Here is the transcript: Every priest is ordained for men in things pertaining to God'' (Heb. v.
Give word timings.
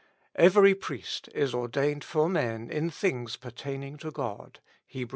Every 0.35 0.73
priest 0.73 1.29
is 1.31 1.53
ordained 1.53 2.03
for 2.03 2.27
men 2.27 2.71
in 2.71 2.89
things 2.89 3.35
pertaining 3.35 3.97
to 3.97 4.09
God'' 4.09 4.59
(Heb. 4.87 5.09
v. 5.09 5.09